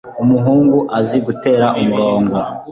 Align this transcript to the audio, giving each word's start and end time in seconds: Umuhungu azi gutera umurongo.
Umuhungu 0.23 0.77
azi 0.97 1.17
gutera 1.25 1.67
umurongo. 1.81 2.37